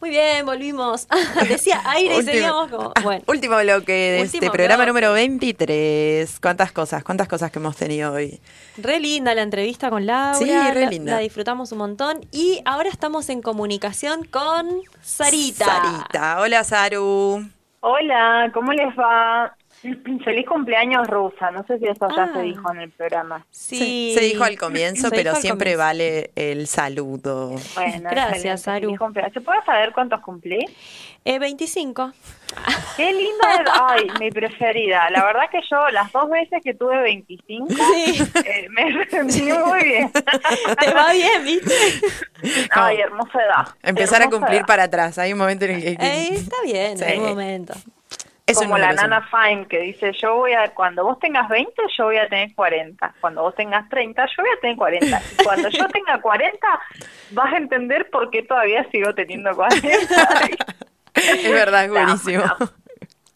Muy 0.00 0.10
bien, 0.10 0.44
volvimos. 0.44 1.08
Decía 1.48 1.80
aire 1.86 2.18
y 2.18 2.22
seguíamos 2.22 2.70
como. 2.70 2.92
Ah, 2.94 3.00
Bueno. 3.02 3.24
Último 3.26 3.56
bloque 3.58 3.92
de 3.92 4.22
Último 4.22 4.44
este 4.44 4.50
programa 4.50 4.84
bloque. 4.84 4.88
número 4.90 5.12
23. 5.14 6.38
¿Cuántas 6.40 6.70
cosas? 6.72 7.02
¿Cuántas 7.02 7.28
cosas 7.28 7.50
que 7.50 7.58
hemos 7.58 7.76
tenido 7.76 8.12
hoy? 8.12 8.38
Re 8.76 9.00
linda 9.00 9.34
la 9.34 9.40
entrevista 9.42 9.88
con 9.88 10.04
Laura. 10.04 10.34
Sí, 10.34 10.44
re 10.44 10.84
la- 10.84 10.90
linda. 10.90 11.12
La, 11.14 11.18
disfrutamos 11.20 11.72
un 11.72 11.78
montón. 11.78 12.20
Y 12.30 12.60
ahora 12.66 12.90
estamos 12.90 13.30
en 13.30 13.40
comunicación 13.40 14.24
con 14.24 14.68
Sarita. 15.02 15.64
Sarita. 15.64 16.40
Hola, 16.40 16.62
Saru. 16.62 17.48
Hola, 17.80 18.50
¿cómo 18.52 18.72
les 18.74 18.88
va? 18.98 19.55
Feliz 20.24 20.46
cumpleaños 20.46 21.06
rusa. 21.06 21.50
No 21.50 21.64
sé 21.66 21.78
si 21.78 21.86
eso 21.86 22.08
ya 22.14 22.24
Ah. 22.24 22.30
se 22.34 22.42
dijo 22.42 22.72
en 22.72 22.80
el 22.80 22.90
programa. 22.90 23.44
Sí. 23.50 24.12
Se 24.14 24.20
dijo 24.24 24.44
al 24.44 24.58
comienzo, 24.58 25.10
pero 25.10 25.34
siempre 25.36 25.72
comienzo. 25.72 25.84
vale 25.84 26.30
el 26.34 26.66
saludo. 26.66 27.54
Bueno, 27.74 28.08
Gracias, 28.10 28.64
cumpleaños. 28.98 29.32
¿Se 29.34 29.40
puede 29.40 29.62
saber 29.64 29.92
cuántos 29.92 30.20
cumplí? 30.20 30.64
Eh, 31.24 31.38
25. 31.40 32.12
Qué 32.96 33.12
linda 33.12 33.54
es. 33.54 33.70
Ay, 33.88 34.06
mi 34.20 34.30
preferida. 34.30 35.10
La 35.10 35.24
verdad 35.24 35.42
que 35.50 35.58
yo 35.68 35.88
las 35.90 36.10
dos 36.12 36.30
veces 36.30 36.60
que 36.62 36.72
tuve 36.74 37.02
25 37.02 37.66
Sí. 37.74 38.22
eh, 38.44 38.68
me 38.70 39.06
sentí 39.08 39.42
muy 39.52 39.82
bien. 39.84 40.10
Te 40.80 40.94
va 40.94 41.12
bien, 41.12 41.44
¿viste? 41.44 41.74
Ay, 42.70 42.98
hermosa 43.00 43.38
edad. 43.42 43.68
Empezar 43.82 44.22
a 44.22 44.30
cumplir 44.30 44.58
edad. 44.58 44.66
para 44.66 44.84
atrás. 44.84 45.18
Hay 45.18 45.32
un 45.32 45.38
momento 45.38 45.64
en 45.64 45.72
el 45.72 45.82
que... 45.82 45.90
Eh, 45.92 46.28
está 46.34 46.56
bien, 46.64 46.96
Sí. 46.96 47.04
en 47.04 47.10
algún 47.10 47.28
momento. 47.30 47.74
Como 48.54 48.78
la 48.78 48.92
Nana 48.92 49.28
Fine 49.28 49.66
que 49.66 49.80
dice, 49.80 50.12
yo 50.12 50.36
voy 50.36 50.52
a, 50.52 50.72
cuando 50.72 51.02
vos 51.04 51.18
tengas 51.18 51.48
20, 51.48 51.72
yo 51.98 52.04
voy 52.04 52.16
a 52.18 52.28
tener 52.28 52.54
40. 52.54 53.14
Cuando 53.20 53.42
vos 53.42 53.54
tengas 53.56 53.88
30, 53.88 54.24
yo 54.26 54.42
voy 54.42 54.50
a 54.56 54.60
tener 54.60 54.76
40. 54.76 55.22
Y 55.32 55.44
cuando 55.44 55.68
yo 55.68 55.88
tenga 55.88 56.20
40, 56.20 56.58
vas 57.32 57.52
a 57.52 57.56
entender 57.56 58.08
por 58.10 58.30
qué 58.30 58.42
todavía 58.44 58.86
sigo 58.92 59.12
teniendo 59.14 59.54
40. 59.54 59.88
Es 61.16 61.50
verdad, 61.50 61.84
es 61.86 61.90
buenísimo. 61.90 62.44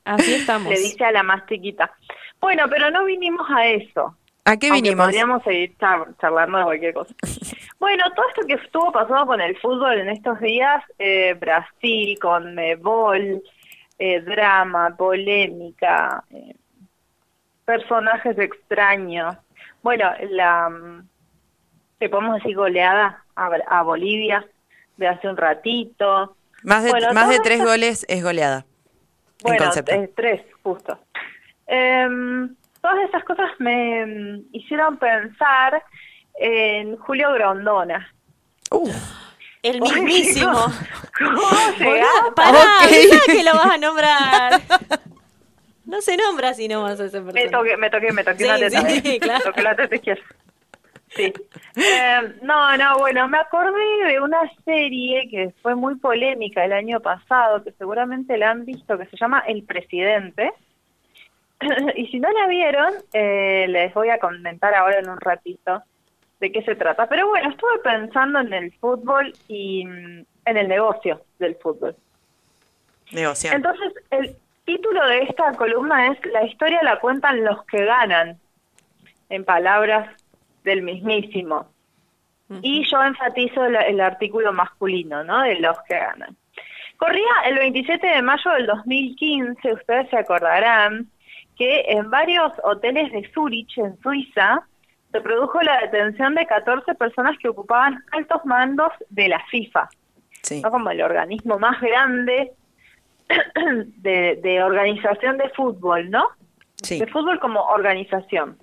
Así 0.04 0.34
estamos. 0.34 0.70
Le 0.70 0.78
dice 0.78 1.02
a 1.02 1.12
la 1.12 1.22
más 1.22 1.46
chiquita. 1.46 1.90
Bueno, 2.38 2.64
pero 2.68 2.90
no 2.90 3.04
vinimos 3.04 3.46
a 3.50 3.66
eso. 3.68 4.16
¿A 4.44 4.56
qué 4.58 4.66
Aunque 4.68 4.82
vinimos? 4.82 5.06
Podríamos 5.06 5.42
seguir 5.42 5.76
char- 5.78 6.06
charlando 6.20 6.58
de 6.58 6.64
cualquier 6.64 6.94
cosa. 6.94 7.14
Bueno, 7.80 8.04
todo 8.14 8.28
esto 8.28 8.46
que 8.46 8.52
estuvo 8.62 8.92
pasando 8.92 9.24
con 9.24 9.40
el 9.40 9.56
fútbol 9.58 9.98
en 9.98 10.10
estos 10.10 10.38
días, 10.40 10.84
eh, 10.98 11.32
Brasil, 11.40 12.18
con 12.20 12.54
Mebol, 12.54 13.42
eh, 14.02 14.22
drama, 14.22 14.96
polémica, 14.96 16.24
eh, 16.30 16.56
personajes 17.66 18.38
extraños. 18.38 19.36
Bueno, 19.82 20.10
la, 20.30 20.70
le 22.00 22.08
podemos 22.08 22.36
decir 22.36 22.56
goleada 22.56 23.22
a, 23.36 23.46
a 23.68 23.82
Bolivia 23.82 24.42
de 24.96 25.06
hace 25.06 25.28
un 25.28 25.36
ratito. 25.36 26.34
Más 26.62 26.82
de, 26.82 26.90
Bueno, 26.92 27.12
más 27.12 27.28
de 27.28 27.40
tres 27.40 27.62
goles 27.62 28.06
es 28.08 28.22
goleada. 28.22 28.64
en 29.44 29.56
Bueno, 29.58 29.70
eh, 29.86 30.10
tres, 30.16 30.42
justo. 30.62 30.98
Em, 31.66 32.56
todas 32.80 33.06
esas 33.06 33.22
cosas 33.24 33.50
me 33.58 34.06
mm, 34.06 34.44
hicieron 34.52 34.96
pensar 34.96 35.82
en 36.36 36.96
Julio 36.96 37.34
Grondona. 37.34 38.10
Uh, 38.70 38.90
El 39.62 39.80
mismísimo. 39.80 40.52
¿Cómo 41.18 41.40
llegamos? 41.78 42.34
Pará, 42.34 42.58
Ok. 42.82 42.88
pensaba 42.90 43.22
que 43.26 43.42
lo 43.44 43.52
vas 43.52 43.70
a 43.70 43.78
nombrar. 43.78 44.60
No 45.86 46.00
se 46.02 46.16
nombra 46.16 46.54
si 46.54 46.68
no 46.68 46.82
vas 46.82 47.00
a 47.00 47.20
Me 47.20 47.48
toqué, 47.48 47.76
me 47.76 47.90
toqué, 47.90 48.12
me 48.12 48.22
toqué 48.22 48.38
Sí, 48.38 48.44
una 48.44 48.58
teta. 48.58 48.88
sí, 48.88 49.00
¿eh? 49.04 49.18
claro. 49.20 49.42
Toqué 49.44 49.62
la 49.62 49.74
teta 49.74 49.96
izquierda. 49.96 50.22
Sí. 51.08 51.32
Em, 51.74 52.34
no, 52.42 52.76
no, 52.76 52.98
bueno, 52.98 53.26
me 53.26 53.38
acordé 53.38 54.04
de 54.06 54.20
una 54.20 54.38
serie 54.64 55.28
que 55.28 55.52
fue 55.62 55.74
muy 55.74 55.96
polémica 55.96 56.64
el 56.64 56.72
año 56.74 57.00
pasado, 57.00 57.64
que 57.64 57.72
seguramente 57.72 58.38
la 58.38 58.50
han 58.52 58.64
visto, 58.64 58.96
que 58.96 59.06
se 59.06 59.16
llama 59.16 59.42
El 59.48 59.64
Presidente. 59.64 60.52
y 61.96 62.06
si 62.06 62.20
no 62.20 62.30
la 62.30 62.46
vieron, 62.46 62.94
eh, 63.12 63.66
les 63.68 63.92
voy 63.92 64.10
a 64.10 64.18
comentar 64.20 64.72
ahora 64.76 65.00
en 65.00 65.08
un 65.10 65.18
ratito 65.20 65.82
de 66.40 66.50
qué 66.52 66.62
se 66.62 66.74
trata. 66.74 67.06
Pero 67.08 67.28
bueno, 67.28 67.50
estuve 67.50 67.78
pensando 67.84 68.40
en 68.40 68.52
el 68.52 68.72
fútbol 68.78 69.32
y 69.48 69.84
mm, 69.86 70.24
en 70.46 70.56
el 70.56 70.68
negocio 70.68 71.22
del 71.38 71.54
fútbol. 71.56 71.94
negociante. 73.12 73.56
Entonces, 73.56 73.92
el 74.10 74.36
título 74.64 75.06
de 75.06 75.22
esta 75.24 75.52
columna 75.54 76.08
es 76.12 76.18
La 76.26 76.44
historia 76.44 76.80
la 76.82 76.98
cuentan 77.00 77.44
los 77.44 77.64
que 77.66 77.84
ganan, 77.84 78.38
en 79.28 79.44
palabras 79.44 80.08
del 80.64 80.82
mismísimo. 80.82 81.68
Y 82.62 82.84
yo 82.90 83.00
enfatizo 83.04 83.68
la- 83.68 83.82
el 83.82 84.00
artículo 84.00 84.52
masculino, 84.52 85.22
¿no? 85.22 85.42
De 85.42 85.54
los 85.60 85.76
que 85.88 85.94
ganan. 85.96 86.36
Corría 86.96 87.32
el 87.46 87.58
27 87.58 88.04
de 88.06 88.22
mayo 88.22 88.50
del 88.50 88.66
2015, 88.66 89.72
ustedes 89.72 90.10
se 90.10 90.16
acordarán, 90.18 91.06
que 91.56 91.82
en 91.88 92.10
varios 92.10 92.52
hoteles 92.64 93.12
de 93.12 93.30
Zurich, 93.32 93.78
en 93.78 93.96
Suiza, 94.02 94.66
se 95.12 95.20
produjo 95.20 95.60
la 95.62 95.80
detención 95.80 96.34
de 96.34 96.46
14 96.46 96.94
personas 96.94 97.36
que 97.38 97.48
ocupaban 97.48 98.02
altos 98.12 98.44
mandos 98.44 98.92
de 99.08 99.28
la 99.28 99.40
FIFA. 99.50 99.88
Sí. 100.42 100.62
¿no? 100.62 100.70
como 100.70 100.90
el 100.90 101.02
organismo 101.02 101.58
más 101.58 101.78
grande 101.80 102.52
de, 103.96 104.40
de 104.42 104.62
organización 104.62 105.36
de 105.36 105.50
fútbol, 105.50 106.10
¿no? 106.10 106.24
Sí. 106.82 106.98
De 106.98 107.06
fútbol 107.06 107.38
como 107.40 107.60
organización. 107.66 108.56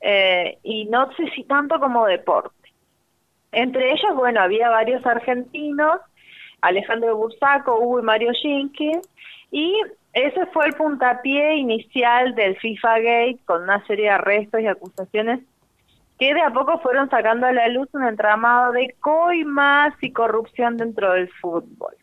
Eh, 0.00 0.58
y 0.62 0.86
no 0.86 1.12
sé 1.14 1.30
si 1.34 1.44
tanto 1.44 1.78
como 1.78 2.06
deporte. 2.06 2.72
Entre 3.52 3.92
ellos, 3.92 4.14
bueno, 4.14 4.40
había 4.40 4.68
varios 4.68 5.04
argentinos, 5.06 6.00
Alejandro 6.60 7.16
Bursaco, 7.16 7.78
Hugo 7.78 8.00
y 8.00 8.02
Mario 8.02 8.32
Jenkins, 8.42 9.08
y 9.50 9.80
ese 10.12 10.46
fue 10.46 10.66
el 10.66 10.74
puntapié 10.74 11.56
inicial 11.56 12.34
del 12.34 12.56
FIFA 12.56 12.98
Gate 12.98 13.38
con 13.44 13.62
una 13.62 13.84
serie 13.86 14.06
de 14.06 14.10
arrestos 14.10 14.60
y 14.60 14.66
acusaciones 14.66 15.40
que 16.18 16.34
de 16.34 16.40
a 16.40 16.50
poco 16.50 16.78
fueron 16.80 17.10
sacando 17.10 17.46
a 17.46 17.52
la 17.52 17.68
luz 17.68 17.88
un 17.92 18.04
entramado 18.04 18.72
de 18.72 18.94
coimas 19.00 19.94
y 20.00 20.12
corrupción 20.12 20.76
dentro 20.76 21.12
del 21.12 21.28
fútbol. 21.40 21.94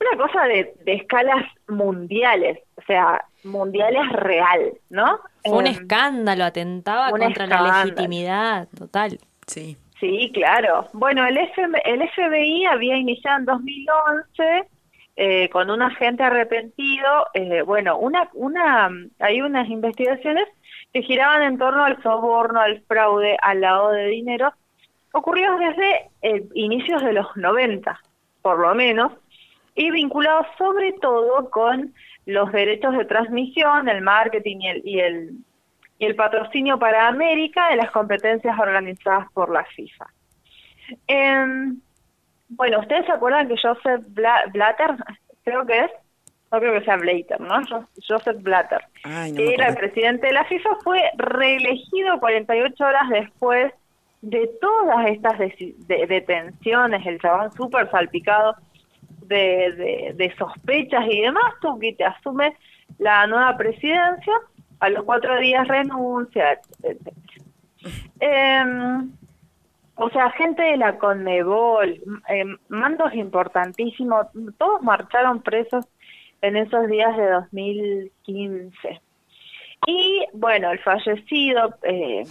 Una 0.00 0.24
cosa 0.24 0.44
de, 0.44 0.74
de 0.84 0.94
escalas 0.94 1.44
mundiales, 1.68 2.58
o 2.76 2.82
sea, 2.82 3.24
mundiales 3.44 4.08
real, 4.10 4.72
¿no? 4.90 5.20
Fue 5.44 5.58
un 5.58 5.66
Eh, 5.66 5.70
escándalo, 5.70 6.44
atentaba 6.44 7.10
un 7.12 7.20
contra 7.20 7.46
la 7.46 7.84
legitimidad 7.84 8.68
total. 8.76 9.18
Sí. 9.46 9.76
Sí, 10.00 10.32
claro. 10.34 10.88
Bueno, 10.92 11.24
el, 11.26 11.38
FM 11.38 11.80
el 11.84 12.02
FBI 12.08 12.64
había 12.66 12.96
iniciado 12.96 13.38
en 13.38 13.44
2011 13.44 14.68
eh, 15.14 15.48
con 15.50 15.70
un 15.70 15.82
agente 15.82 16.24
arrepentido, 16.24 17.26
eh, 17.34 17.62
bueno, 17.62 17.98
una, 17.98 18.28
una, 18.32 18.90
hay 19.20 19.42
unas 19.42 19.68
investigaciones 19.68 20.48
que 20.92 21.02
giraban 21.02 21.42
en 21.42 21.58
torno 21.58 21.84
al 21.84 22.02
soborno, 22.02 22.60
al 22.60 22.82
fraude, 22.82 23.36
al 23.40 23.60
lavado 23.60 23.90
de 23.90 24.06
dinero, 24.08 24.52
ocurridos 25.12 25.58
desde 25.58 26.10
eh, 26.22 26.44
inicios 26.54 27.02
de 27.02 27.12
los 27.12 27.34
90, 27.36 28.00
por 28.42 28.58
lo 28.58 28.74
menos, 28.74 29.12
y 29.74 29.90
vinculados 29.90 30.46
sobre 30.58 30.92
todo 30.94 31.50
con 31.50 31.94
los 32.26 32.52
derechos 32.52 32.96
de 32.96 33.04
transmisión, 33.06 33.88
el 33.88 34.02
marketing 34.02 34.58
y 34.60 34.68
el, 34.68 34.82
y 34.84 35.00
el, 35.00 35.30
y 35.98 36.04
el 36.06 36.14
patrocinio 36.14 36.78
para 36.78 37.08
América 37.08 37.70
de 37.70 37.76
las 37.76 37.90
competencias 37.90 38.58
organizadas 38.58 39.26
por 39.32 39.50
la 39.50 39.64
FIFA. 39.64 40.06
Em, 41.06 41.80
bueno, 42.50 42.80
ustedes 42.80 43.06
se 43.06 43.12
acuerdan 43.12 43.48
que 43.48 43.56
Joseph 43.56 44.02
Bla- 44.08 44.50
Blatter, 44.52 44.94
creo 45.44 45.64
que 45.66 45.78
es, 45.80 45.90
no 46.52 46.58
creo 46.60 46.72
que 46.74 46.84
sea 46.84 46.96
Blatter, 46.96 47.40
¿no? 47.40 47.64
Jo- 47.66 47.88
Joseph 48.06 48.42
Blatter, 48.42 48.80
Ay, 49.04 49.32
no 49.32 49.38
que 49.38 49.54
era 49.54 49.68
el 49.68 49.76
presidente 49.76 50.26
de 50.26 50.32
la 50.34 50.44
FIFA, 50.44 50.70
fue 50.84 51.00
reelegido 51.16 52.20
48 52.20 52.84
horas 52.84 53.08
después 53.08 53.72
de 54.20 54.48
todas 54.60 55.06
estas 55.06 55.38
de- 55.38 56.06
detenciones, 56.06 57.04
el 57.06 57.18
chabón 57.20 57.50
súper 57.52 57.90
salpicado 57.90 58.54
de, 59.26 59.72
de, 59.76 60.12
de 60.14 60.36
sospechas 60.36 61.04
y 61.10 61.22
demás, 61.22 61.54
tú 61.60 61.78
que 61.78 61.92
te 61.94 62.04
asume 62.04 62.54
la 62.98 63.26
nueva 63.26 63.56
presidencia, 63.56 64.34
a 64.80 64.90
los 64.90 65.04
cuatro 65.04 65.38
días 65.40 65.66
renuncia, 65.68 66.52
etcétera. 66.82 67.16
Em, 68.20 69.10
o 69.96 70.10
sea, 70.10 70.30
gente 70.32 70.62
de 70.62 70.76
la 70.76 70.98
Conmebol, 70.98 72.00
em, 72.28 72.56
mandos 72.68 73.14
importantísimos, 73.14 74.26
todos 74.58 74.82
marcharon 74.82 75.40
presos 75.42 75.86
en 76.42 76.56
esos 76.56 76.88
días 76.88 77.16
de 77.16 77.30
2015. 77.30 79.00
Y 79.86 80.26
bueno, 80.32 80.70
el 80.70 80.78
fallecido, 80.80 81.74
eh, 81.82 82.24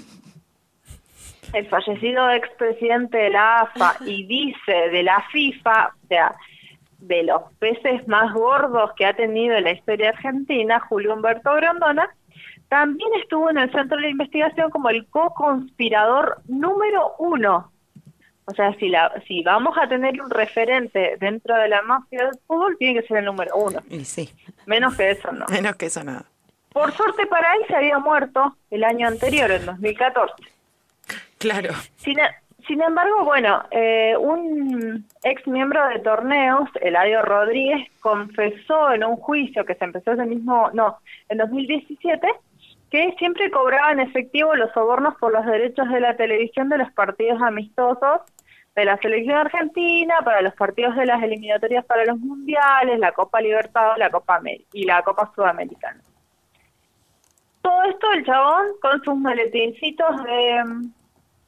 el 1.53 1.67
fallecido 1.67 2.29
expresidente 2.31 3.17
de 3.17 3.29
la 3.31 3.61
AFA 3.61 3.95
y 4.05 4.23
vice 4.25 4.89
de 4.91 5.03
la 5.03 5.21
FIFA, 5.31 5.87
o 5.87 6.07
sea, 6.07 6.35
de 6.99 7.23
los 7.23 7.41
peces 7.59 8.07
más 8.07 8.33
gordos 8.33 8.91
que 8.95 9.05
ha 9.05 9.13
tenido 9.13 9.59
la 9.59 9.71
historia 9.71 10.09
argentina, 10.09 10.79
Julio 10.81 11.13
Humberto 11.13 11.53
Grondona, 11.55 12.09
también 12.69 13.09
estuvo 13.21 13.49
en 13.49 13.57
el 13.57 13.71
centro 13.71 13.97
de 13.97 14.09
investigación 14.09 14.69
como 14.69 14.89
el 14.89 15.05
co-conspirador 15.07 16.41
número 16.47 17.15
uno 17.19 17.71
O 18.45 18.53
sea, 18.53 18.73
si, 18.75 18.89
la, 18.89 19.11
si 19.27 19.43
vamos 19.43 19.77
a 19.77 19.87
tener 19.87 20.19
un 20.21 20.29
referente 20.29 21.15
dentro 21.19 21.55
de 21.55 21.69
la 21.69 21.81
mafia 21.83 22.25
del 22.25 22.39
fútbol, 22.47 22.75
tiene 22.77 22.99
que 23.01 23.07
ser 23.07 23.17
el 23.17 23.25
número 23.25 23.55
uno. 23.55 23.79
Y 23.89 24.03
sí, 24.03 24.29
Menos 24.65 24.95
que 24.97 25.11
eso, 25.11 25.31
no. 25.31 25.45
menos 25.49 25.75
que 25.75 25.85
eso 25.85 26.03
nada. 26.03 26.25
Por 26.73 26.91
suerte 26.93 27.27
para 27.27 27.53
él 27.55 27.61
se 27.67 27.75
había 27.75 27.99
muerto 27.99 28.55
el 28.71 28.83
año 28.83 29.07
anterior, 29.07 29.51
en 29.51 29.65
2014. 29.65 30.33
Claro. 31.37 31.73
Sin, 31.97 32.19
e- 32.19 32.35
sin 32.67 32.81
embargo, 32.81 33.25
bueno, 33.25 33.63
eh, 33.71 34.15
un 34.17 35.05
ex 35.23 35.45
miembro 35.47 35.85
de 35.89 35.99
torneos, 35.99 36.69
Eladio 36.81 37.21
Rodríguez, 37.23 37.87
confesó 37.99 38.91
en 38.93 39.03
un 39.03 39.17
juicio 39.17 39.65
que 39.65 39.75
se 39.75 39.83
empezó 39.85 40.11
ese 40.13 40.25
mismo, 40.25 40.69
no, 40.73 40.97
en 41.29 41.39
2017, 41.39 42.27
que 42.91 43.15
siempre 43.17 43.49
cobraba 43.49 43.93
en 43.93 44.01
efectivo 44.01 44.53
los 44.53 44.71
sobornos 44.73 45.15
por 45.15 45.31
los 45.31 45.45
derechos 45.45 45.89
de 45.89 46.01
la 46.01 46.17
televisión 46.17 46.67
de 46.67 46.77
los 46.77 46.91
partidos 46.91 47.41
amistosos 47.41 48.21
de 48.75 48.85
la 48.85 48.97
selección 48.97 49.37
argentina, 49.37 50.15
para 50.23 50.41
los 50.41 50.53
partidos 50.55 50.95
de 50.95 51.05
las 51.05 51.21
eliminatorias 51.23 51.85
para 51.85 52.05
los 52.05 52.17
mundiales, 52.19 52.99
la 52.99 53.11
Copa 53.11 53.41
Libertadores 53.41 53.99
la 53.99 54.09
Copa 54.09 54.41
y 54.73 54.85
la 54.85 55.01
Copa 55.03 55.31
Sudamericana. 55.35 56.01
Todo 57.61 57.83
esto 57.83 58.11
el 58.13 58.25
chabón 58.25 58.67
con 58.81 59.03
sus 59.03 59.15
maletincitos 59.17 60.23
de, 60.23 60.63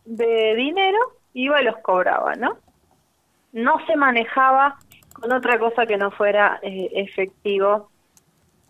de 0.05 0.55
dinero 0.55 0.97
iba 1.33 1.61
y 1.61 1.65
los 1.65 1.77
cobraba, 1.77 2.35
¿no? 2.35 2.57
No 3.51 3.85
se 3.85 3.95
manejaba 3.95 4.77
con 5.13 5.31
otra 5.31 5.59
cosa 5.59 5.85
que 5.85 5.97
no 5.97 6.11
fuera 6.11 6.59
eh, 6.61 6.89
efectivo 6.93 7.89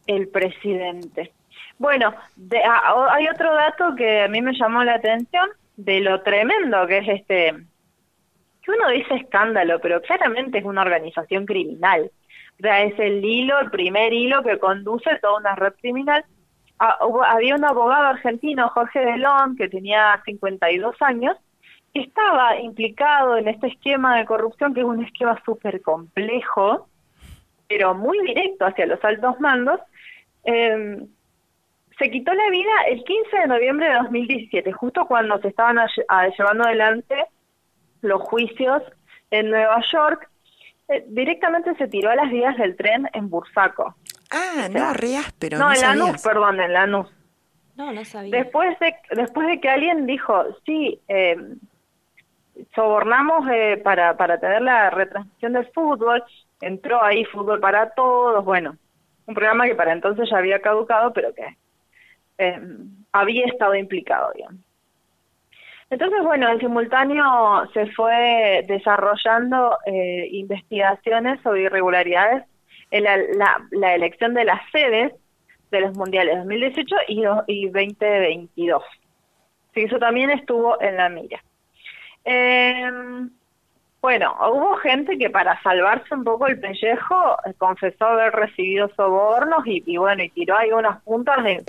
el 0.07 0.27
presidente. 0.27 1.33
Bueno, 1.77 2.13
de- 2.35 2.63
ah, 2.63 2.93
o- 2.95 3.09
hay 3.09 3.27
otro 3.27 3.53
dato 3.53 3.95
que 3.95 4.21
a 4.21 4.27
mí 4.27 4.41
me 4.41 4.53
llamó 4.53 4.83
la 4.83 4.95
atención 4.95 5.49
de 5.75 6.01
lo 6.01 6.21
tremendo 6.21 6.85
que 6.87 6.99
es 6.99 7.07
este, 7.09 7.53
que 8.61 8.71
uno 8.71 8.89
dice 8.89 9.15
escándalo, 9.15 9.79
pero 9.79 10.01
claramente 10.01 10.59
es 10.59 10.65
una 10.65 10.81
organización 10.81 11.45
criminal. 11.45 12.11
O 12.59 12.61
sea, 12.61 12.83
es 12.83 12.97
el 12.99 13.23
hilo, 13.25 13.59
el 13.59 13.71
primer 13.71 14.13
hilo 14.13 14.43
que 14.43 14.59
conduce 14.59 15.17
toda 15.19 15.39
una 15.39 15.55
red 15.55 15.73
criminal. 15.81 16.23
Ah, 16.79 16.97
había 17.27 17.55
un 17.55 17.65
abogado 17.65 18.05
argentino, 18.05 18.69
Jorge 18.69 18.99
Delón, 18.99 19.55
que 19.57 19.67
tenía 19.69 20.21
52 20.25 20.95
años, 21.01 21.35
que 21.93 22.01
estaba 22.01 22.57
implicado 22.59 23.37
en 23.37 23.47
este 23.47 23.67
esquema 23.67 24.17
de 24.17 24.25
corrupción, 24.25 24.73
que 24.73 24.81
es 24.81 24.85
un 24.85 25.03
esquema 25.03 25.41
súper 25.45 25.81
complejo, 25.81 26.87
pero 27.67 27.93
muy 27.95 28.19
directo 28.25 28.65
hacia 28.65 28.85
los 28.85 29.03
altos 29.03 29.39
mandos. 29.39 29.79
Eh, 30.45 31.05
se 31.99 32.09
quitó 32.09 32.33
la 32.33 32.49
vida 32.49 32.71
el 32.89 33.03
15 33.03 33.37
de 33.39 33.47
noviembre 33.47 33.87
de 33.89 33.95
2017, 33.95 34.71
justo 34.73 35.05
cuando 35.05 35.39
se 35.39 35.49
estaban 35.49 35.77
a- 35.79 36.27
llevando 36.37 36.63
adelante 36.65 37.15
los 38.01 38.21
juicios 38.21 38.81
en 39.31 39.49
Nueva 39.49 39.81
York. 39.91 40.29
Eh, 40.89 41.05
directamente 41.07 41.73
se 41.75 41.87
tiró 41.87 42.09
a 42.09 42.15
las 42.15 42.29
vías 42.29 42.57
del 42.57 42.75
tren 42.75 43.09
en 43.13 43.29
Bursaco. 43.29 43.95
Ah, 44.31 44.67
no, 44.69 44.93
re 44.93 45.15
áspero. 45.17 45.57
no, 45.57 45.69
no 45.69 45.73
en 45.73 45.81
Lanús, 45.81 46.05
sabías. 46.07 46.23
perdón, 46.23 46.59
en 46.59 46.73
Lanús. 46.73 47.07
No, 47.75 47.91
no 47.91 48.03
sabía. 48.05 48.37
Después 48.37 48.77
de, 48.79 48.95
después 49.11 49.47
de 49.47 49.59
que 49.61 49.69
alguien 49.69 50.05
dijo, 50.05 50.43
sí, 50.65 50.99
eh, 51.07 51.35
sobornamos 52.75 53.47
eh, 53.51 53.81
para, 53.83 54.15
para 54.17 54.39
tener 54.39 54.61
la 54.61 54.89
retransmisión 54.89 55.53
del 55.53 55.65
fútbol, 55.71 56.23
entró 56.61 57.01
ahí 57.03 57.25
Fútbol 57.25 57.59
para 57.59 57.89
Todos, 57.91 58.43
bueno, 58.45 58.77
un 59.25 59.33
programa 59.35 59.65
que 59.65 59.75
para 59.75 59.93
entonces 59.93 60.29
ya 60.29 60.37
había 60.37 60.59
caducado, 60.61 61.13
pero 61.13 61.33
que 61.33 61.57
eh, 62.37 62.59
había 63.11 63.45
estado 63.45 63.75
implicado, 63.75 64.31
digamos. 64.35 64.61
Entonces, 65.89 66.23
bueno, 66.23 66.49
en 66.49 66.59
simultáneo 66.59 67.69
se 67.73 67.85
fue 67.91 68.65
desarrollando 68.67 69.77
eh, 69.85 70.27
investigaciones 70.31 71.39
sobre 71.41 71.63
irregularidades 71.63 72.45
en 72.89 73.03
la, 73.03 73.17
la, 73.17 73.67
la 73.71 73.93
elección 73.93 74.33
de 74.33 74.45
las 74.45 74.59
sedes 74.71 75.13
de 75.69 75.81
los 75.81 75.95
mundiales 75.95 76.37
2018 76.37 76.95
y, 77.07 77.23
y 77.47 77.65
2022. 77.65 78.83
Sí, 79.73 79.81
eso 79.81 79.99
también 79.99 80.29
estuvo 80.29 80.81
en 80.81 80.97
la 80.97 81.09
mira. 81.09 81.43
Eh, 82.25 82.89
bueno, 84.01 84.35
hubo 84.51 84.75
gente 84.77 85.17
que 85.17 85.29
para 85.29 85.61
salvarse 85.61 86.13
un 86.13 86.23
poco 86.23 86.47
el 86.47 86.59
pellejo 86.59 87.37
eh, 87.45 87.53
confesó 87.57 88.05
haber 88.05 88.33
recibido 88.33 88.89
sobornos 88.95 89.65
y, 89.65 89.83
y 89.85 89.97
bueno, 89.97 90.23
y 90.23 90.29
tiró 90.29 90.57
ahí 90.57 90.71
unas 90.71 91.01
puntas 91.03 91.43
de 91.43 91.63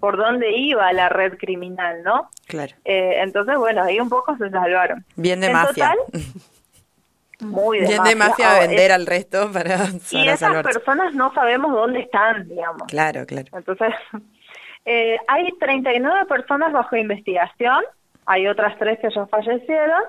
por 0.00 0.16
dónde 0.16 0.50
iba 0.56 0.92
la 0.92 1.08
red 1.08 1.36
criminal, 1.38 2.02
¿no? 2.02 2.30
Claro. 2.46 2.74
Eh, 2.84 3.20
entonces, 3.22 3.56
bueno, 3.56 3.82
ahí 3.84 4.00
un 4.00 4.08
poco 4.08 4.36
se 4.36 4.50
salvaron. 4.50 5.04
Bien 5.16 5.40
de 5.40 5.48
En 5.48 5.52
mafia. 5.52 5.92
total, 5.92 5.98
muy 7.40 7.78
de 7.80 7.86
Bien 7.86 7.98
mafia. 7.98 8.10
de 8.10 8.16
mafia 8.16 8.54
Oh, 8.56 8.60
vender 8.60 8.90
es- 8.90 8.96
al 8.96 9.06
resto 9.06 9.52
para, 9.52 9.74
Y 9.74 9.76
para 10.12 10.24
esas 10.24 10.38
salvarse. 10.40 10.72
personas 10.74 11.14
no 11.14 11.32
sabemos 11.34 11.72
dónde 11.72 12.00
están, 12.00 12.48
digamos. 12.48 12.82
Claro, 12.88 13.24
claro. 13.26 13.48
Entonces, 13.56 13.92
eh, 14.84 15.16
hay 15.28 15.48
39 15.58 16.26
personas 16.26 16.72
bajo 16.72 16.96
investigación, 16.96 17.82
hay 18.26 18.46
otras 18.46 18.78
tres 18.78 18.98
que 19.00 19.08
ya 19.14 19.26
fallecieron, 19.26 20.02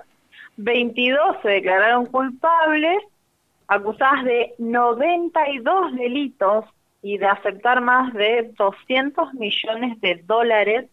22 0.58 1.38
se 1.42 1.50
declararon 1.50 2.06
culpables, 2.08 2.98
acusadas 3.68 4.26
de 4.26 4.54
92 4.58 5.94
delitos 5.96 6.66
y 7.01 7.18
de 7.18 7.25
aceptar 7.27 7.81
más 7.81 8.13
de 8.13 8.51
200 8.57 9.33
millones 9.33 10.00
de 10.01 10.21
dólares 10.25 10.89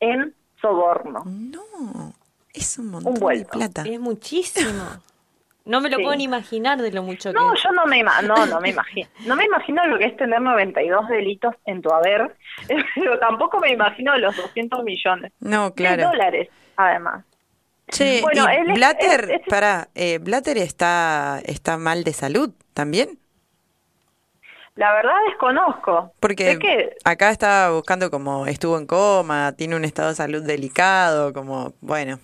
en 0.00 0.34
soborno. 0.60 1.22
No, 1.26 2.14
es 2.54 2.78
un 2.78 2.88
montón 2.90 3.08
Un 3.12 3.14
de 3.14 3.20
vuelto. 3.20 3.50
plata. 3.50 3.82
Es 3.86 4.00
muchísimo. 4.00 4.84
No 5.64 5.80
me 5.80 5.88
lo 5.90 5.98
Sí. 5.98 6.02
puedo 6.02 6.16
ni 6.16 6.24
imaginar 6.24 6.80
de 6.82 6.90
lo 6.90 7.02
mucho 7.04 7.30
que 7.32 7.38
No, 7.38 7.54
es. 7.54 7.62
yo 7.62 7.70
no 7.70 7.86
me 7.86 7.98
ima- 8.02 8.20
no, 8.22 8.46
no 8.46 8.60
me 8.60 8.70
imagino. 8.70 9.08
No 9.26 9.36
me 9.36 9.44
imagino 9.44 9.86
lo 9.86 9.96
que 9.98 10.06
es 10.06 10.16
tener 10.16 10.40
92 10.40 11.08
delitos 11.08 11.54
en 11.66 11.82
tu 11.82 11.90
haber, 11.92 12.34
pero 12.96 13.18
tampoco 13.20 13.60
me 13.60 13.70
imagino 13.72 14.16
los 14.18 14.36
200 14.36 14.82
millones 14.82 15.32
No, 15.38 15.68
de 15.68 15.74
claro. 15.74 16.08
dólares, 16.08 16.48
además. 16.76 17.24
Che, 17.88 18.22
Bueno, 18.22 18.46
y 18.50 18.56
él 18.56 18.70
es- 18.70 18.74
Blatter, 18.74 19.24
es- 19.30 19.40
es- 19.42 19.46
pará, 19.48 19.88
eh, 19.94 20.18
Blatter 20.18 20.56
está, 20.58 21.40
está 21.44 21.76
mal 21.76 22.02
de 22.04 22.12
salud 22.12 22.50
también. 22.74 23.18
La 24.74 24.92
verdad 24.92 25.14
desconozco. 25.28 26.12
Porque 26.18 26.58
que 26.58 26.96
acá 27.04 27.30
estaba 27.30 27.74
buscando 27.74 28.10
como 28.10 28.46
estuvo 28.46 28.78
en 28.78 28.86
coma, 28.86 29.52
tiene 29.52 29.76
un 29.76 29.84
estado 29.84 30.08
de 30.08 30.14
salud 30.14 30.42
delicado, 30.42 31.32
como, 31.32 31.74
bueno, 31.80 32.18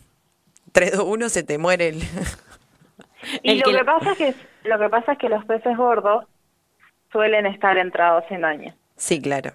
3, 0.73 0.93
2, 0.93 1.05
1, 1.06 1.29
se 1.29 1.43
te 1.43 1.59
muere 1.59 1.89
el... 1.89 2.03
y 3.43 3.50
el 3.50 3.59
lo 3.59 3.67
que 3.67 3.79
que 3.79 3.85
pasa 3.85 4.12
es 4.12 4.19
que 4.19 4.35
lo 4.65 4.79
que 4.79 4.89
pasa 4.89 5.12
es 5.12 5.19
que 5.19 5.29
los 5.29 5.45
peces 5.45 5.77
gordos 5.77 6.25
suelen 7.12 7.47
estar 7.47 7.76
entrados 7.78 8.25
en 8.31 8.45
años. 8.45 8.75
sí, 8.97 9.21
claro. 9.21 9.52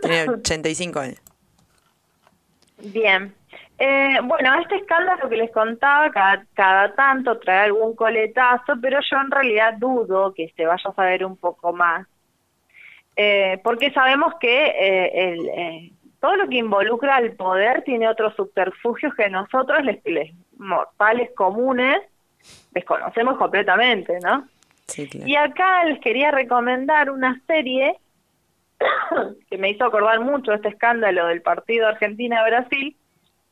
Tiene 0.00 0.28
85 0.28 1.00
años. 1.00 1.20
Bien. 2.78 3.34
Eh, 3.84 4.20
bueno, 4.22 4.54
este 4.60 4.76
escándalo 4.76 5.28
que 5.28 5.34
les 5.34 5.50
contaba, 5.50 6.08
cada, 6.12 6.44
cada 6.54 6.94
tanto 6.94 7.40
trae 7.40 7.64
algún 7.64 7.96
coletazo, 7.96 8.74
pero 8.80 9.00
yo 9.00 9.16
en 9.20 9.28
realidad 9.28 9.74
dudo 9.76 10.32
que 10.34 10.52
se 10.56 10.66
vaya 10.66 10.88
a 10.88 10.94
saber 10.94 11.24
un 11.24 11.36
poco 11.36 11.72
más. 11.72 12.06
Eh, 13.16 13.60
porque 13.64 13.90
sabemos 13.90 14.34
que 14.40 14.66
eh, 14.66 15.32
el, 15.32 15.48
eh, 15.48 15.92
todo 16.20 16.36
lo 16.36 16.48
que 16.48 16.58
involucra 16.58 17.16
al 17.16 17.32
poder 17.32 17.82
tiene 17.82 18.08
otros 18.08 18.36
subterfugios 18.36 19.16
que 19.16 19.28
nosotros, 19.28 19.84
les, 19.84 19.98
les 20.04 20.32
mortales 20.58 21.30
comunes, 21.34 21.98
desconocemos 22.70 23.36
completamente, 23.36 24.16
¿no? 24.22 24.46
Sí, 24.86 25.08
claro. 25.08 25.26
Y 25.26 25.34
acá 25.34 25.82
les 25.86 25.98
quería 25.98 26.30
recomendar 26.30 27.10
una 27.10 27.40
serie 27.48 27.96
que 29.50 29.58
me 29.58 29.70
hizo 29.70 29.84
acordar 29.84 30.20
mucho 30.20 30.52
este 30.52 30.68
escándalo 30.68 31.26
del 31.26 31.42
partido 31.42 31.88
Argentina-Brasil, 31.88 32.96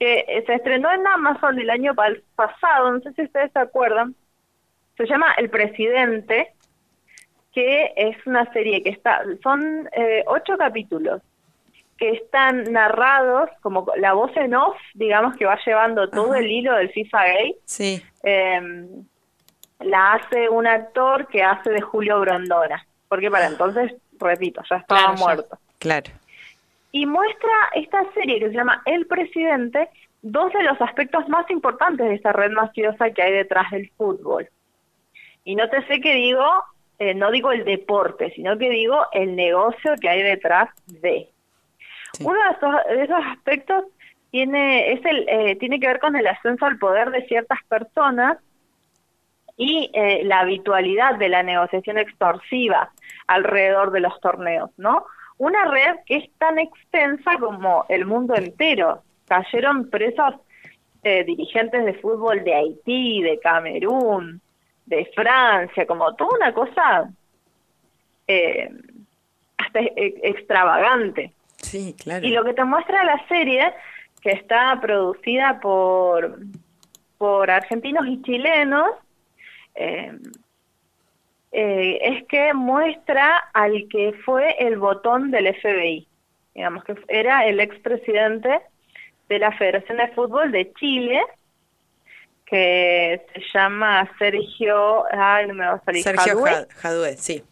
que 0.00 0.42
se 0.47 0.54
estrenó 0.54 0.90
en 0.90 1.07
Amazon 1.07 1.59
el 1.61 1.69
año 1.71 1.95
pasado, 2.35 2.90
no 2.90 3.00
sé 3.00 3.12
si 3.12 3.23
ustedes 3.23 3.52
se 3.52 3.59
acuerdan, 3.59 4.14
se 4.97 5.07
llama 5.07 5.26
El 5.37 5.50
Presidente, 5.50 6.52
que 7.52 7.92
es 7.97 8.16
una 8.26 8.50
serie 8.54 8.83
que 8.83 8.88
está, 8.90 9.23
son 9.42 9.88
eh, 9.92 10.25
ocho 10.26 10.57
capítulos, 10.57 11.21
que 11.99 12.12
están 12.12 12.73
narrados 12.73 13.50
como 13.61 13.87
la 13.99 14.14
voz 14.14 14.35
en 14.38 14.54
off, 14.54 14.76
digamos 14.95 15.37
que 15.37 15.45
va 15.45 15.59
llevando 15.66 16.09
todo 16.09 16.30
Ajá. 16.30 16.38
el 16.40 16.50
hilo 16.50 16.75
del 16.76 16.90
FIFA 16.92 17.25
Gay, 17.25 17.57
Sí, 17.66 18.02
eh, 18.23 18.87
la 19.80 20.14
hace 20.14 20.49
un 20.49 20.66
actor 20.66 21.26
que 21.28 21.42
hace 21.42 21.69
de 21.71 21.83
Julio 21.83 22.21
Brondona, 22.21 22.87
porque 23.09 23.30
para 23.30 23.49
entonces, 23.49 23.92
repito, 24.19 24.62
ya 24.71 24.76
estaba 24.76 25.00
Claro, 25.00 25.14
ya. 25.16 25.25
muerto. 25.25 25.59
claro. 25.78 26.11
Y 26.92 27.06
muestra 27.06 27.50
esta 27.75 28.04
serie 28.12 28.40
que 28.40 28.49
se 28.49 28.54
llama 28.54 28.82
El 28.85 29.06
Presidente, 29.06 29.88
dos 30.23 30.52
de 30.52 30.62
los 30.62 30.80
aspectos 30.80 31.28
más 31.28 31.49
importantes 31.50 32.09
de 32.09 32.14
esta 32.14 32.32
red 32.32 32.50
mafiosa 32.50 33.11
que 33.11 33.23
hay 33.23 33.32
detrás 33.32 33.70
del 33.70 33.90
fútbol. 33.97 34.49
Y 35.44 35.54
no 35.54 35.68
te 35.68 35.87
sé 35.87 36.00
qué 36.00 36.14
digo, 36.14 36.44
eh, 36.99 37.14
no 37.14 37.30
digo 37.30 37.52
el 37.52 37.64
deporte, 37.64 38.32
sino 38.35 38.59
que 38.59 38.68
digo 38.70 39.06
el 39.12 39.37
negocio 39.37 39.94
que 40.00 40.09
hay 40.09 40.23
detrás 40.23 40.68
de. 40.87 41.28
Sí. 42.12 42.25
Uno 42.25 42.38
de 42.42 42.50
esos, 42.50 42.97
de 42.97 43.04
esos 43.04 43.25
aspectos 43.25 43.85
tiene, 44.30 44.92
es 44.92 45.04
el, 45.04 45.28
eh, 45.28 45.56
tiene 45.56 45.80
que 45.80 45.87
ver 45.87 46.00
con 46.00 46.16
el 46.16 46.26
ascenso 46.26 46.66
al 46.66 46.78
poder 46.78 47.11
de 47.11 47.26
ciertas 47.26 47.59
personas 47.68 48.38
y 49.56 49.90
eh, 49.92 50.23
la 50.25 50.40
habitualidad 50.40 51.16
de 51.16 51.28
la 51.28 51.42
negociación 51.42 51.99
extorsiva 51.99 52.90
alrededor 53.26 53.90
de 53.90 54.00
los 54.00 54.18
torneos, 54.20 54.70
¿no? 54.76 55.04
Una 55.40 55.64
red 55.64 55.97
que 56.04 56.16
es 56.16 56.30
tan 56.37 56.59
extensa 56.59 57.38
como 57.38 57.87
el 57.88 58.04
mundo 58.04 58.35
entero. 58.35 59.02
Cayeron 59.26 59.88
presos 59.88 60.35
eh, 61.02 61.25
dirigentes 61.25 61.82
de 61.87 61.94
fútbol 61.94 62.44
de 62.44 62.54
Haití, 62.54 63.23
de 63.23 63.40
Camerún, 63.40 64.42
de 64.85 65.11
Francia, 65.14 65.87
como 65.87 66.14
toda 66.14 66.37
una 66.37 66.52
cosa 66.52 67.11
eh, 68.26 68.68
hasta 69.56 69.80
e- 69.80 70.20
extravagante. 70.25 71.32
Sí, 71.56 71.97
claro. 71.99 72.26
Y 72.26 72.32
lo 72.32 72.44
que 72.44 72.52
te 72.52 72.64
muestra 72.64 73.02
la 73.02 73.26
serie, 73.26 73.73
que 74.20 74.32
está 74.32 74.78
producida 74.78 75.59
por, 75.59 76.38
por 77.16 77.50
argentinos 77.50 78.06
y 78.09 78.20
chilenos, 78.20 78.90
eh, 79.75 80.18
eh, 81.52 81.99
es 82.02 82.26
que 82.28 82.52
muestra 82.54 83.37
al 83.52 83.87
que 83.88 84.12
fue 84.25 84.57
el 84.59 84.78
botón 84.78 85.30
del 85.30 85.54
FBI. 85.54 86.07
Digamos 86.54 86.85
que 86.85 86.95
era 87.09 87.47
el 87.47 87.61
expresidente 87.61 88.61
de 89.28 89.38
la 89.38 89.52
Federación 89.52 89.99
de 89.99 90.09
Fútbol 90.09 90.50
de 90.52 90.73
Chile, 90.75 91.21
que 92.47 93.25
se 93.33 93.40
llama 93.54 94.11
Sergio, 94.19 95.04
ay, 95.12 95.47
no 95.47 95.54
me 95.54 95.66
va 95.66 95.75
a 95.75 95.85
salir, 95.85 96.02
Sergio 96.02 96.38
Jadue. 96.38 96.50
Ja- 96.50 96.66
Jadue, 96.76 97.16
sí. 97.16 97.45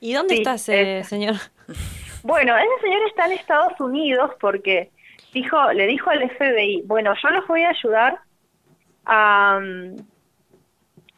¿Y 0.00 0.12
dónde 0.14 0.34
Sí, 0.34 0.40
está 0.42 0.54
ese 0.54 0.98
esa. 0.98 1.08
señor? 1.08 1.34
Bueno, 2.24 2.56
ese 2.56 2.82
señor 2.82 3.00
está 3.08 3.26
en 3.26 3.32
Estados 3.32 3.80
Unidos 3.80 4.30
porque 4.40 4.90
dijo, 5.34 5.72
le 5.72 5.88
dijo 5.88 6.08
al 6.08 6.30
FBI, 6.30 6.82
bueno, 6.86 7.14
yo 7.20 7.30
los 7.30 7.44
voy 7.48 7.64
a 7.64 7.70
ayudar 7.70 8.20
a, 9.06 9.58
mm, 9.60 9.96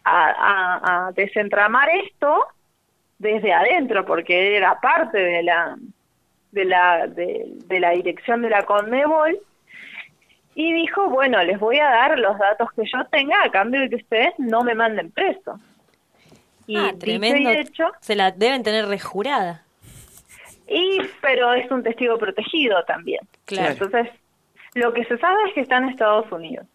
a, 0.04 0.26
a- 0.28 1.06
a 1.08 1.12
desentramar 1.12 1.88
esto 2.04 2.46
desde 3.18 3.52
adentro, 3.52 4.04
porque 4.04 4.56
era 4.56 4.78
parte 4.80 5.18
de 5.18 5.42
la 5.42 5.76
de 6.52 6.64
la 6.64 7.06
de, 7.08 7.46
de 7.66 7.80
la 7.80 7.90
dirección 7.90 8.42
de 8.42 8.50
la 8.50 8.64
Conmebol 8.64 9.38
y 10.54 10.72
dijo, 10.72 11.08
bueno, 11.08 11.42
les 11.42 11.58
voy 11.58 11.78
a 11.80 11.86
dar 11.90 12.16
los 12.18 12.38
datos 12.38 12.68
que 12.76 12.82
yo 12.84 13.04
tenga 13.10 13.42
a 13.42 13.50
cambio 13.50 13.80
de 13.80 13.90
que 13.90 13.96
ustedes 13.96 14.32
no 14.38 14.62
me 14.62 14.74
manden 14.76 15.10
preso. 15.10 15.58
Y 16.66 16.76
ah, 16.76 16.94
tremendo. 16.98 17.50
y 17.52 17.56
hecho, 17.56 17.90
Se 18.00 18.14
la 18.14 18.30
deben 18.30 18.62
tener 18.62 18.86
rejurada. 18.86 19.62
y 20.68 21.00
pero 21.20 21.52
es 21.54 21.68
un 21.72 21.82
testigo 21.82 22.16
protegido 22.18 22.84
también. 22.84 23.20
Claro. 23.46 23.72
Entonces, 23.72 24.08
lo 24.74 24.92
que 24.92 25.04
se 25.06 25.18
sabe 25.18 25.36
es 25.48 25.54
que 25.54 25.60
está 25.62 25.78
en 25.78 25.88
Estados 25.88 26.30
Unidos. 26.30 26.66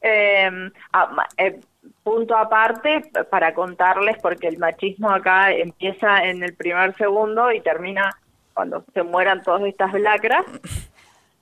Eh, 0.00 0.50
ah, 0.92 1.26
eh, 1.38 1.60
punto 2.02 2.36
aparte 2.36 3.10
para 3.30 3.54
contarles, 3.54 4.16
porque 4.22 4.48
el 4.48 4.58
machismo 4.58 5.10
acá 5.10 5.52
empieza 5.52 6.24
en 6.24 6.42
el 6.42 6.54
primer 6.54 6.94
segundo 6.96 7.52
y 7.52 7.60
termina 7.60 8.10
cuando 8.52 8.84
se 8.92 9.02
mueran 9.02 9.42
todas 9.42 9.62
estas 9.62 9.92
lacras. 9.94 10.44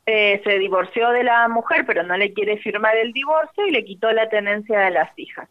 Eh, 0.04 0.40
se 0.42 0.58
divorció 0.58 1.10
de 1.10 1.22
la 1.22 1.46
mujer, 1.46 1.86
pero 1.86 2.02
no 2.02 2.16
le 2.16 2.32
quiere 2.32 2.58
firmar 2.58 2.96
el 2.96 3.12
divorcio 3.12 3.68
y 3.68 3.70
le 3.70 3.84
quitó 3.84 4.10
la 4.10 4.28
tenencia 4.28 4.80
de 4.80 4.90
las 4.90 5.16
hijas. 5.16 5.48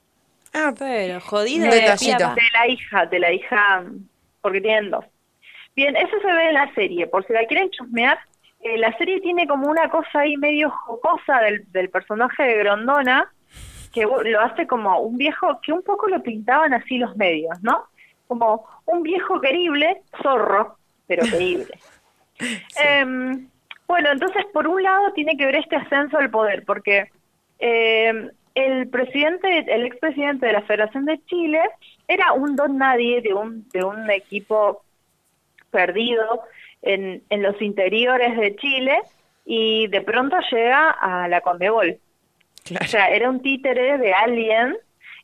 Ah, 0.53 0.73
Pero 0.77 1.21
jodido. 1.21 1.71
De. 1.71 1.79
De 1.79 2.41
la 2.53 2.67
hija, 2.67 3.05
de 3.05 3.19
la 3.19 3.31
hija, 3.31 3.83
porque 4.41 4.59
tienen 4.59 4.91
dos. 4.91 5.05
Bien, 5.75 5.95
eso 5.95 6.19
se 6.19 6.33
ve 6.33 6.49
en 6.49 6.53
la 6.53 6.73
serie, 6.73 7.07
por 7.07 7.25
si 7.25 7.31
la 7.31 7.45
quieren 7.45 7.69
chusmear, 7.69 8.19
eh, 8.59 8.77
la 8.77 8.95
serie 8.97 9.21
tiene 9.21 9.47
como 9.47 9.67
una 9.67 9.89
cosa 9.89 10.19
ahí 10.19 10.35
medio 10.37 10.69
jocosa 10.69 11.39
del, 11.39 11.63
del 11.71 11.89
personaje 11.89 12.43
de 12.43 12.57
Grondona, 12.57 13.31
que 13.91 14.05
lo 14.05 14.41
hace 14.41 14.67
como 14.67 14.99
un 14.99 15.17
viejo, 15.17 15.59
que 15.61 15.73
un 15.73 15.81
poco 15.81 16.07
lo 16.07 16.21
pintaban 16.21 16.73
así 16.73 16.97
los 16.97 17.15
medios, 17.17 17.61
¿no? 17.61 17.85
Como 18.27 18.65
un 18.85 19.03
viejo 19.03 19.39
querible, 19.41 20.01
zorro, 20.21 20.77
pero 21.07 21.23
querible. 21.23 21.77
Em, 22.83 23.47
bueno, 23.87 24.11
entonces 24.11 24.45
por 24.51 24.67
un 24.67 24.81
lado 24.81 25.13
tiene 25.13 25.37
que 25.37 25.45
ver 25.45 25.57
este 25.57 25.75
ascenso 25.75 26.17
al 26.17 26.31
poder, 26.31 26.63
porque 26.65 27.11
eh, 27.59 28.31
el 28.55 28.87
presidente, 28.89 29.59
el 29.67 29.85
expresidente 29.85 30.47
de 30.47 30.53
la 30.53 30.63
Federación 30.63 31.05
de 31.05 31.23
Chile 31.25 31.61
era 32.07 32.33
un 32.33 32.55
don 32.55 32.79
nadie 32.79 33.21
de 33.21 33.35
un, 33.35 33.69
de 33.69 33.83
un 33.83 34.09
equipo 34.09 34.81
perdido 35.69 36.41
en, 36.81 37.21
en 37.29 37.43
los 37.43 37.61
interiores 37.61 38.35
de 38.37 38.55
Chile 38.55 38.97
y 39.45 39.87
de 39.87 40.01
pronto 40.01 40.37
llega 40.51 40.89
a 40.89 41.27
la 41.27 41.41
Conmebol. 41.41 41.99
Claro. 42.63 42.85
O 42.85 42.87
sea, 42.87 43.09
era 43.09 43.29
un 43.29 43.41
títere 43.41 43.97
de 43.97 44.13
alguien 44.13 44.77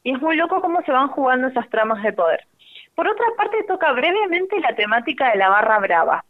y 0.03 0.13
es 0.13 0.22
muy 0.22 0.36
loco 0.36 0.62
cómo 0.62 0.82
se 0.82 0.91
van 0.91 1.10
jugando 1.10 1.48
esas 1.48 1.70
tramas 1.70 2.01
de 2.03 2.13
poder. 2.13 2.46
Por 2.96 3.08
otra 3.08 3.25
parte, 3.38 3.63
toca 3.67 3.91
brevemente 3.91 4.60
la 4.60 4.75
temática 4.75 5.29
de 5.32 5.38
la 5.38 5.50
barra 5.50 5.79
brava, 5.79 6.25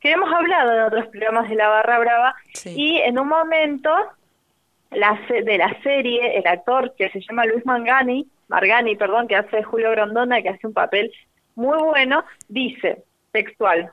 que 0.00 0.12
hemos 0.12 0.32
hablado 0.32 0.72
en 0.72 0.80
otros 0.82 1.06
programas 1.08 1.48
de 1.48 1.56
la 1.56 1.68
barra 1.68 1.98
brava 1.98 2.34
Sí. 2.54 2.72
y 2.76 2.96
en 2.98 3.18
un 3.18 3.28
momento 3.28 3.90
la 4.90 5.18
de 5.28 5.58
la 5.58 5.76
serie, 5.82 6.38
el 6.38 6.46
actor 6.46 6.94
que 6.96 7.10
se 7.10 7.20
llama 7.20 7.44
Luis 7.44 7.64
Mangani, 7.64 8.26
Margani, 8.48 8.96
perdón, 8.96 9.28
que 9.28 9.36
hace 9.36 9.62
Julio 9.62 9.90
Grondona, 9.92 10.42
que 10.42 10.48
hace 10.48 10.66
un 10.66 10.72
papel 10.72 11.12
muy 11.54 11.78
bueno, 11.78 12.24
dice, 12.48 13.04
textual, 13.30 13.92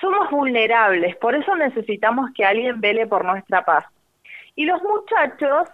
somos 0.00 0.30
vulnerables, 0.30 1.14
por 1.16 1.34
eso 1.34 1.54
necesitamos 1.54 2.30
que 2.34 2.44
alguien 2.44 2.80
vele 2.80 3.06
por 3.06 3.24
nuestra 3.24 3.64
paz. 3.64 3.84
Y 4.60 4.66
los 4.66 4.82
muchachos 4.82 5.70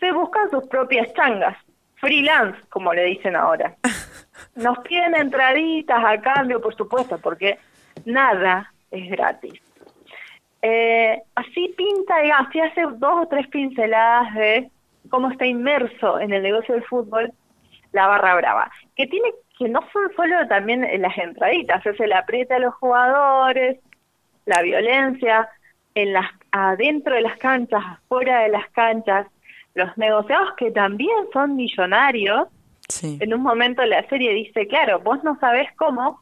se 0.00 0.10
buscan 0.10 0.50
sus 0.50 0.66
propias 0.66 1.14
changas, 1.14 1.56
freelance, 2.00 2.58
como 2.68 2.92
le 2.92 3.04
dicen 3.04 3.36
ahora. 3.36 3.76
Nos 4.56 4.76
piden 4.80 5.14
entraditas 5.14 6.04
a 6.04 6.20
cambio, 6.20 6.60
por 6.60 6.74
supuesto, 6.74 7.16
porque 7.18 7.60
nada 8.04 8.72
es 8.90 9.08
gratis. 9.08 9.62
Eh, 10.62 11.22
así 11.36 11.72
pinta, 11.76 12.24
y 12.26 12.30
así 12.32 12.58
hace 12.58 12.80
dos 12.96 13.22
o 13.22 13.28
tres 13.28 13.46
pinceladas 13.46 14.34
de 14.34 14.68
cómo 15.10 15.30
está 15.30 15.46
inmerso 15.46 16.18
en 16.18 16.32
el 16.32 16.42
negocio 16.42 16.74
del 16.74 16.82
fútbol 16.86 17.32
la 17.92 18.08
barra 18.08 18.34
brava, 18.34 18.72
que 18.96 19.06
tiene 19.06 19.30
que 19.56 19.68
no 19.68 19.78
son 19.92 20.10
solo 20.16 20.44
también 20.48 20.82
en 20.82 21.02
las 21.02 21.16
entraditas, 21.18 21.86
es 21.86 22.00
el 22.00 22.12
aprieta 22.12 22.56
a 22.56 22.58
los 22.58 22.74
jugadores, 22.74 23.78
la 24.44 24.60
violencia 24.60 25.48
en 25.94 26.12
las 26.12 26.26
adentro 26.56 27.14
de 27.14 27.22
las 27.22 27.36
canchas, 27.38 27.82
afuera 27.84 28.42
de 28.42 28.48
las 28.50 28.68
canchas, 28.70 29.26
los 29.74 29.96
negociados 29.98 30.54
que 30.56 30.70
también 30.70 31.16
son 31.32 31.56
millonarios. 31.56 32.48
Sí. 32.88 33.18
En 33.20 33.34
un 33.34 33.42
momento 33.42 33.84
la 33.84 34.06
serie 34.08 34.32
dice, 34.32 34.68
claro, 34.68 35.00
vos 35.00 35.22
no 35.24 35.36
sabés 35.40 35.68
cómo 35.76 36.20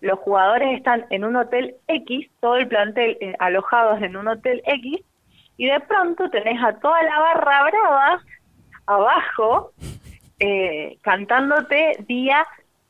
los 0.00 0.18
jugadores 0.18 0.76
están 0.76 1.06
en 1.10 1.24
un 1.24 1.36
hotel 1.36 1.76
X, 1.86 2.28
todo 2.40 2.56
el 2.56 2.66
plantel 2.66 3.18
eh, 3.20 3.36
alojados 3.38 4.02
en 4.02 4.16
un 4.16 4.26
hotel 4.26 4.62
X, 4.66 5.00
y 5.56 5.66
de 5.66 5.80
pronto 5.80 6.28
tenés 6.30 6.60
a 6.62 6.72
toda 6.80 7.00
la 7.02 7.18
barra 7.18 7.64
brava 7.64 8.22
abajo 8.86 9.72
eh, 10.40 10.98
cantándote 11.02 12.04
día 12.08 12.44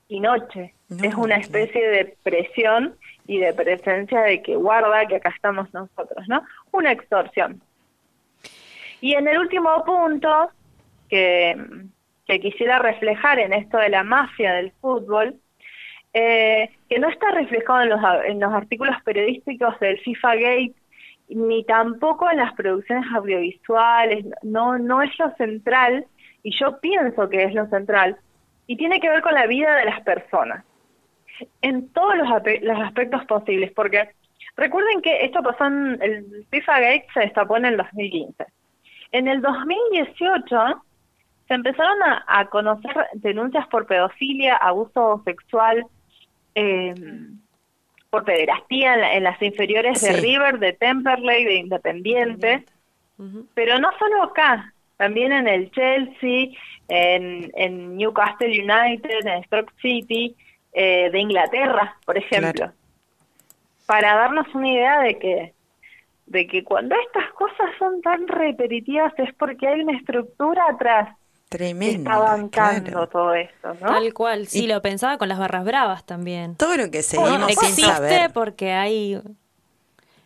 y 0.09 0.21
noche. 0.21 0.75
No, 0.89 1.05
es 1.05 1.15
una 1.15 1.37
especie 1.37 1.87
de 1.87 2.17
presión 2.23 2.95
y 3.27 3.39
de 3.39 3.53
presencia 3.53 4.23
de 4.23 4.43
que 4.43 4.57
guarda 4.57 5.07
que 5.07 5.17
acá 5.17 5.29
estamos 5.29 5.73
nosotros, 5.75 6.27
¿no? 6.29 6.43
Una 6.73 6.93
extorsión. 6.93 7.61
Y 9.01 9.15
en 9.15 9.29
el 9.29 9.39
último 9.39 9.85
punto 9.85 10.51
que, 11.09 11.57
que 12.27 12.41
quisiera 12.41 12.79
reflejar 12.79 13.39
en 13.39 13.53
esto 13.53 13.79
de 13.79 13.89
la 13.89 14.03
mafia 14.03 14.55
del 14.55 14.73
fútbol, 14.81 15.37
eh, 16.13 16.71
que 16.89 16.99
no 16.99 17.09
está 17.09 17.31
reflejado 17.31 17.83
en 17.83 17.89
los, 17.91 18.01
en 18.27 18.41
los 18.41 18.53
artículos 18.53 18.97
periodísticos 19.05 19.79
del 19.81 19.99
FIFA 20.01 20.35
Gate, 20.37 20.75
ni 21.29 21.65
tampoco 21.65 22.31
en 22.31 22.39
las 22.39 22.55
producciones 22.55 23.05
audiovisuales, 23.15 24.25
no, 24.43 24.79
no 24.79 25.03
es 25.03 25.17
lo 25.19 25.35
central, 25.37 26.07
y 26.43 26.57
yo 26.59 26.81
pienso 26.81 27.29
que 27.29 27.45
es 27.45 27.55
lo 27.55 27.67
central, 27.69 28.17
y 28.67 28.77
tiene 28.77 29.01
que 29.01 29.11
ver 29.11 29.23
con 29.23 29.35
la 29.35 29.47
vida 29.47 29.77
de 29.77 29.85
las 29.85 30.01
personas, 30.03 30.65
en 31.63 31.89
todos 31.93 32.17
los, 32.17 32.29
los 32.63 32.81
aspectos 32.81 33.25
posibles, 33.27 33.71
porque 33.73 34.09
recuerden 34.59 35.01
que 35.01 35.25
esto 35.25 35.43
pasó 35.43 35.65
en 35.67 35.99
el 36.03 36.47
FIFA 36.51 36.81
Gate 36.81 37.07
se 37.15 37.21
destapó 37.21 37.57
en 37.57 37.65
el 37.65 37.77
2015. 37.79 38.45
En 39.13 39.27
el 39.29 39.41
2018 39.41 40.83
se 41.49 41.55
empezaron 41.55 42.03
a, 42.03 42.25
a 42.27 42.45
conocer 42.51 42.95
denuncias 43.15 43.67
por 43.69 43.87
pedofilia, 43.87 44.57
abuso 44.57 45.23
sexual, 45.25 45.87
eh, 46.55 46.95
por 48.11 48.25
pederastía 48.25 48.95
en, 48.95 49.01
la- 49.01 49.15
en 49.15 49.25
las 49.25 49.41
inferiores 49.43 50.01
de 50.03 50.13
Sí. 50.15 50.21
River, 50.21 50.59
de 50.59 50.73
Temperley, 50.75 51.45
de 51.45 51.55
Independiente, 51.57 52.65
pero 53.55 53.79
no 53.79 53.91
solo 53.99 54.23
acá, 54.23 54.73
también 54.97 55.33
en 55.33 55.49
el 55.49 55.71
Chelsea, 55.73 56.49
en, 56.89 57.51
en 57.57 57.97
Newcastle 57.97 58.49
United, 58.49 59.27
en 59.27 59.45
Stoke 59.45 59.73
City, 59.81 60.35
eh, 60.73 61.11
de 61.11 61.19
Inglaterra, 61.19 61.97
por 62.05 62.17
ejemplo. 62.19 62.53
Claro. 62.53 62.73
Para 63.89 64.15
darnos 64.15 64.47
una 64.55 64.69
idea 64.71 65.01
de 65.01 65.19
que 65.19 65.55
de 66.27 66.47
que 66.47 66.63
cuando 66.63 66.95
estas 67.07 67.33
cosas 67.33 67.71
son 67.79 68.03
tan 68.03 68.29
repetitivas 68.29 69.15
es 69.17 69.35
porque 69.39 69.67
hay 69.67 69.81
una 69.81 69.97
estructura 69.97 70.63
atrás 70.71 71.17
que 71.49 71.57
Tremendo. 71.57 72.11
está 72.11 72.19
bancando 72.23 72.91
claro. 72.91 73.09
todo 73.09 73.33
esto, 73.35 73.73
¿no? 73.81 73.87
Tal 73.89 74.13
cual, 74.13 74.47
sí, 74.47 74.67
lo 74.67 74.83
pensaba 74.83 75.17
con 75.17 75.31
las 75.31 75.39
barras 75.39 75.65
bravas 75.65 76.05
también. 76.05 76.55
Todo 76.57 76.77
lo 76.77 76.91
que 76.91 77.03
seguimos 77.03 77.47
sin 77.47 77.65
Existe 77.71 77.83
saber. 77.91 78.31
porque 78.35 78.73
hay 78.75 79.19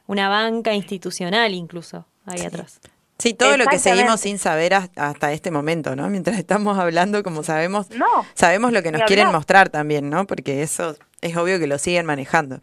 una 0.09 0.29
banca 0.29 0.75
institucional 0.75 1.55
incluso 1.55 2.05
ahí 2.27 2.41
atrás. 2.45 2.81
Sí, 3.19 3.35
todo 3.35 3.57
lo 3.57 3.67
que 3.67 3.79
seguimos 3.79 4.19
sin 4.21 4.39
saber 4.39 4.75
has- 4.75 4.91
hasta 4.97 5.31
este 5.31 5.53
momento, 5.53 5.95
¿no? 5.95 6.09
Mientras 6.11 6.37
estamos 6.37 6.77
hablando, 6.81 7.23
como 7.23 7.45
sabemos, 7.45 7.89
No, 7.91 8.09
sabemos 8.35 8.73
lo 8.73 8.83
que 8.83 8.91
nos 8.91 9.03
quieren 9.03 9.31
mostrar 9.31 9.69
también, 9.69 10.11
¿no? 10.11 10.27
Porque 10.27 10.63
eso 10.65 10.97
es 11.21 11.37
obvio 11.37 11.61
que 11.61 11.69
lo 11.69 11.79
siguen 11.79 12.07
manejando. 12.07 12.59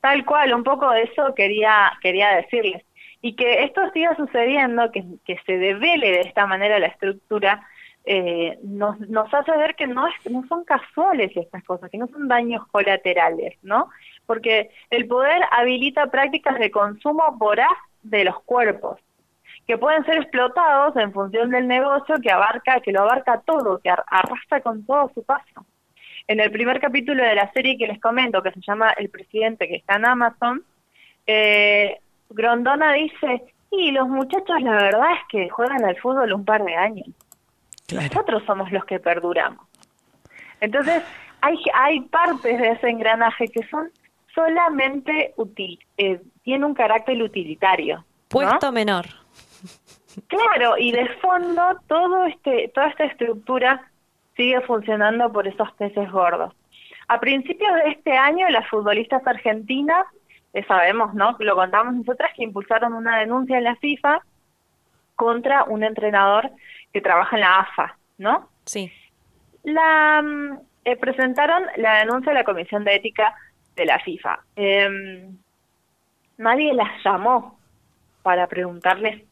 Tal 0.00 0.24
cual, 0.24 0.54
un 0.54 0.64
poco 0.64 0.90
de 0.90 1.02
eso 1.02 1.34
quería, 1.34 1.92
quería 2.02 2.30
decirles. 2.36 2.82
Y 3.20 3.36
que 3.36 3.64
esto 3.64 3.82
siga 3.92 4.16
sucediendo, 4.16 4.90
que, 4.92 5.04
que 5.26 5.36
se 5.44 5.58
devele 5.58 6.10
de 6.10 6.20
esta 6.20 6.46
manera 6.46 6.78
la 6.78 6.86
estructura, 6.86 7.62
eh, 8.06 8.58
nos, 8.62 8.98
nos 9.00 9.32
hace 9.34 9.52
ver 9.58 9.74
que 9.76 9.86
no, 9.86 10.06
es, 10.06 10.14
no 10.30 10.42
son 10.48 10.64
casuales 10.64 11.36
estas 11.36 11.62
cosas, 11.64 11.90
que 11.90 11.98
no 11.98 12.06
son 12.08 12.28
daños 12.28 12.66
colaterales, 12.68 13.58
¿no? 13.62 13.90
Porque 14.26 14.70
el 14.88 15.06
poder 15.06 15.42
habilita 15.50 16.06
prácticas 16.06 16.58
de 16.58 16.70
consumo 16.70 17.24
voraz 17.36 17.68
de 18.02 18.24
los 18.24 18.40
cuerpos, 18.44 18.98
que 19.66 19.76
pueden 19.78 20.04
ser 20.06 20.16
explotados 20.16 20.96
en 20.96 21.12
función 21.12 21.50
del 21.50 21.68
negocio 21.68 22.16
que 22.22 22.30
abarca, 22.30 22.80
que 22.80 22.92
lo 22.92 23.02
abarca 23.02 23.42
todo, 23.42 23.80
que 23.80 23.90
ar- 23.90 24.04
arrastra 24.06 24.62
con 24.62 24.84
todo 24.86 25.10
su 25.14 25.22
paso. 25.24 25.66
En 26.26 26.40
el 26.40 26.50
primer 26.50 26.80
capítulo 26.80 27.22
de 27.22 27.34
la 27.34 27.50
serie 27.52 27.76
que 27.76 27.86
les 27.86 28.00
comento, 28.00 28.42
que 28.42 28.52
se 28.52 28.60
llama 28.60 28.90
El 28.92 29.08
presidente 29.08 29.68
que 29.68 29.76
está 29.76 29.96
en 29.96 30.06
Amazon, 30.06 30.62
eh, 31.26 31.98
Grondona 32.28 32.92
dice, 32.92 33.42
y 33.70 33.90
los 33.92 34.08
muchachos 34.08 34.60
la 34.62 34.72
verdad 34.72 35.12
es 35.12 35.20
que 35.28 35.48
juegan 35.48 35.84
al 35.84 35.96
fútbol 35.96 36.32
un 36.32 36.44
par 36.44 36.64
de 36.64 36.74
años. 36.76 37.08
Claro. 37.86 38.06
Nosotros 38.06 38.42
somos 38.46 38.70
los 38.70 38.84
que 38.84 39.00
perduramos. 39.00 39.66
Entonces, 40.60 41.02
hay, 41.40 41.56
hay 41.74 42.00
partes 42.02 42.58
de 42.58 42.70
ese 42.70 42.88
engranaje 42.88 43.48
que 43.48 43.66
son 43.68 43.90
solamente 44.34 45.34
útil, 45.36 45.78
eh, 45.96 46.20
tiene 46.42 46.64
un 46.64 46.74
carácter 46.74 47.20
utilitario. 47.22 47.96
¿no? 47.96 48.04
Puesto 48.28 48.70
menor. 48.70 49.06
Claro, 50.26 50.76
y 50.78 50.92
de 50.92 51.08
fondo 51.20 51.62
todo 51.86 52.24
este, 52.26 52.68
toda 52.74 52.88
esta 52.88 53.04
estructura 53.04 53.89
sigue 54.40 54.62
funcionando 54.62 55.30
por 55.30 55.46
esos 55.46 55.70
peces 55.72 56.10
gordos. 56.10 56.54
A 57.08 57.20
principios 57.20 57.74
de 57.74 57.90
este 57.90 58.16
año, 58.16 58.48
las 58.48 58.66
futbolistas 58.70 59.26
argentinas, 59.26 60.06
eh, 60.54 60.64
sabemos, 60.66 61.12
¿no? 61.12 61.36
Lo 61.40 61.54
contamos 61.56 61.92
nosotras, 61.94 62.30
que 62.34 62.44
impulsaron 62.44 62.94
una 62.94 63.18
denuncia 63.18 63.58
en 63.58 63.64
la 63.64 63.76
FIFA 63.76 64.22
contra 65.14 65.64
un 65.64 65.84
entrenador 65.84 66.50
que 66.90 67.02
trabaja 67.02 67.36
en 67.36 67.42
la 67.42 67.58
AFA, 67.58 67.98
¿no? 68.16 68.48
Sí. 68.64 68.90
La 69.62 70.22
mm, 70.22 70.58
eh, 70.86 70.96
presentaron 70.96 71.62
la 71.76 71.98
denuncia 71.98 72.32
a 72.32 72.36
la 72.36 72.44
Comisión 72.44 72.82
de 72.84 72.94
Ética 72.94 73.34
de 73.76 73.84
la 73.84 73.98
FIFA. 73.98 74.40
Em, 74.56 75.36
nadie 76.38 76.72
las 76.72 76.88
llamó 77.04 77.58
para 78.22 78.46
preguntarles 78.46 79.22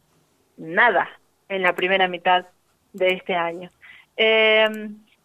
nada 0.58 1.08
en 1.48 1.62
la 1.62 1.74
primera 1.74 2.08
mitad 2.08 2.44
de 2.92 3.14
este 3.14 3.34
año. 3.34 3.70
Eh, 4.18 4.68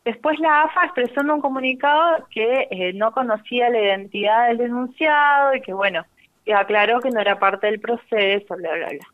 después 0.05 0.39
la 0.39 0.61
AFA 0.63 0.85
expresó 0.85 1.21
en 1.21 1.31
un 1.31 1.41
comunicado 1.41 2.25
que 2.29 2.67
eh, 2.71 2.93
no 2.93 3.11
conocía 3.11 3.69
la 3.69 3.81
identidad 3.81 4.47
del 4.47 4.59
denunciado 4.59 5.55
y 5.55 5.61
que, 5.61 5.73
bueno, 5.73 6.05
que 6.45 6.53
aclaró 6.53 6.99
que 7.01 7.09
no 7.09 7.19
era 7.19 7.39
parte 7.39 7.67
del 7.67 7.79
proceso, 7.79 8.55
bla, 8.55 8.71
bla, 8.75 8.89
bla. 8.89 9.07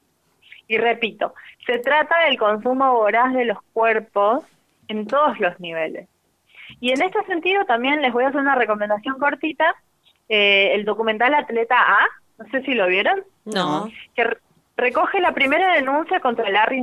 Y 0.68 0.78
repito, 0.78 1.34
se 1.66 1.80
trata 1.80 2.16
del 2.26 2.38
consumo 2.38 2.94
voraz 2.94 3.34
de 3.34 3.46
los 3.46 3.58
cuerpos 3.74 4.44
en 4.88 5.08
todos 5.08 5.40
los 5.40 5.60
niveles. 5.60 6.08
Y 6.80 6.92
en 6.92 7.02
este 7.02 7.24
sentido 7.26 7.66
también 7.66 8.02
les 8.02 8.14
voy 8.14 8.24
a 8.24 8.28
hacer 8.28 8.42
una 8.42 8.56
recomendación 8.56 9.18
cortita. 9.18 9.74
Eh, 10.28 10.76
el 10.76 10.86
documental 10.86 11.34
Atleta 11.34 11.76
A, 11.80 12.00
no 12.38 12.46
sé 12.52 12.62
si 12.64 12.74
lo 12.76 12.86
vieron, 12.88 13.24
No. 13.46 13.90
que 14.16 14.24
re- 14.26 14.38
recoge 14.78 15.20
la 15.22 15.32
primera 15.32 15.74
denuncia 15.74 16.20
contra 16.20 16.50
Larry 16.50 16.82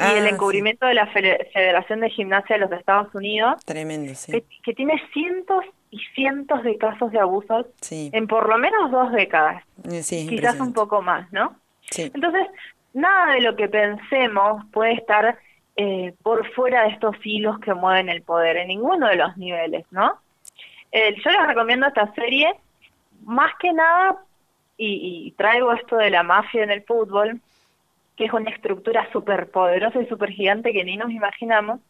Y 0.00 0.02
Ah, 0.02 0.16
el 0.18 0.24
sí. 0.28 0.34
encubrimiento 0.34 0.86
de 0.86 0.94
la 0.94 1.06
Fede- 1.08 1.50
Federación 1.52 2.00
de 2.00 2.08
Gimnasia 2.10 2.56
de 2.56 2.60
los 2.62 2.72
Estados 2.72 3.14
Unidos, 3.14 3.62
Tremendo, 3.66 4.14
sí. 4.14 4.32
que, 4.32 4.44
que 4.62 4.72
tiene 4.74 5.00
cientos 5.12 5.64
y 5.90 5.98
cientos 6.14 6.62
de 6.62 6.78
casos 6.78 7.12
de 7.12 7.18
abusos 7.20 7.66
Sí, 7.82 8.10
en 8.14 8.26
por 8.26 8.48
lo 8.48 8.56
menos 8.58 8.90
dos 8.90 9.12
décadas, 9.12 9.62
Eh, 9.90 10.02
sí, 10.02 10.26
quizás 10.28 10.58
un 10.60 10.72
poco 10.72 11.02
más, 11.02 11.30
¿no? 11.32 11.54
Sí. 11.90 12.10
Entonces, 12.14 12.46
nada 12.94 13.34
de 13.34 13.40
lo 13.42 13.56
que 13.56 13.68
pensemos 13.68 14.64
puede 14.72 14.92
estar 14.94 15.38
eh, 15.76 16.14
por 16.22 16.50
fuera 16.52 16.82
de 16.84 16.88
estos 16.90 17.16
hilos 17.24 17.58
que 17.60 17.74
mueven 17.74 18.08
el 18.08 18.22
poder, 18.22 18.56
en 18.56 18.68
ninguno 18.68 19.06
de 19.08 19.16
los 19.16 19.36
niveles, 19.36 19.84
¿no? 19.90 20.18
Eh, 20.92 21.14
yo 21.24 21.30
les 21.30 21.46
recomiendo 21.46 21.86
esta 21.86 22.12
serie, 22.14 22.52
más 23.24 23.52
que 23.60 23.72
nada, 23.72 24.16
y, 24.76 25.26
y 25.26 25.30
traigo 25.32 25.72
esto 25.72 25.96
de 25.96 26.10
la 26.10 26.22
mafia 26.22 26.64
en 26.64 26.70
el 26.70 26.82
fútbol, 26.84 27.40
que 28.20 28.26
es 28.26 28.32
una 28.34 28.50
estructura 28.50 29.08
súper 29.12 29.50
poderosa 29.50 29.98
y 29.98 30.06
súper 30.06 30.28
gigante 30.28 30.74
que 30.74 30.84
ni 30.84 30.98
nos 30.98 31.10
imaginamos, 31.10 31.80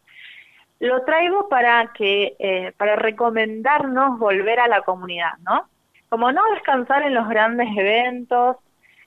lo 0.78 1.02
traigo 1.02 1.48
para 1.48 1.90
que 1.92 2.36
eh, 2.38 2.72
para 2.76 2.94
recomendarnos 2.94 4.16
volver 4.16 4.60
a 4.60 4.68
la 4.68 4.82
comunidad, 4.82 5.32
¿no? 5.40 5.66
Como 6.08 6.30
no 6.30 6.40
descansar 6.54 7.02
en 7.02 7.14
los 7.14 7.28
grandes 7.28 7.66
eventos 7.76 8.58